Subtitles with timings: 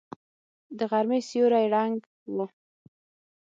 [0.77, 1.97] د غرمې سیوری ړنګ
[2.35, 2.37] و.